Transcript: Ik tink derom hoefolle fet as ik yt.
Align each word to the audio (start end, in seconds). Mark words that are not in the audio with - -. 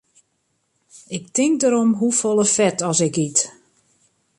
Ik 1.17 1.23
tink 1.35 1.55
derom 1.61 1.91
hoefolle 2.01 2.45
fet 2.55 2.77
as 2.89 2.99
ik 3.07 3.15
yt. 3.27 3.37